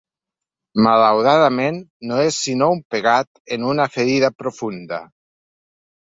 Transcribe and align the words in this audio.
Malauradament, 0.85 1.77
no 2.13 2.17
és 2.29 2.39
sinó 2.47 2.71
un 2.77 2.81
pegat 2.97 3.31
en 3.59 3.69
una 3.75 3.87
ferida 3.99 4.33
profunda. 4.41 5.03